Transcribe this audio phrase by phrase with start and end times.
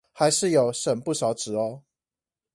[0.13, 1.83] 還是有省不少紙喔